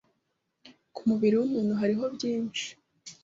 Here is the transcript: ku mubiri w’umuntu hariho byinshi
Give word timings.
ku 0.93 1.01
mubiri 1.09 1.35
w’umuntu 1.37 1.73
hariho 1.79 2.05
byinshi 2.15 2.65